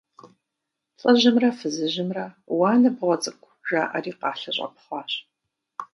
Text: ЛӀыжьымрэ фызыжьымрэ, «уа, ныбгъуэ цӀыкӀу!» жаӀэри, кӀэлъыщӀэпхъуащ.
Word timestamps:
ЛӀыжьымрэ 1.01 1.49
фызыжьымрэ, 1.57 2.25
«уа, 2.57 2.71
ныбгъуэ 2.81 3.15
цӀыкӀу!» 3.21 3.55
жаӀэри, 3.67 4.11
кӀэлъыщӀэпхъуащ. 4.19 5.11